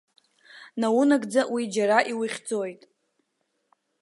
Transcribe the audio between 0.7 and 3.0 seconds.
Наунагӡа, уи жьара иухьӡоит.